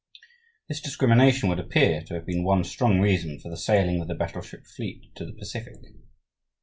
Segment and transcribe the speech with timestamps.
[0.67, 4.15] This discrimination would appear to have been one strong reason for the sailing of the
[4.15, 5.75] battleship fleet to the Pacific.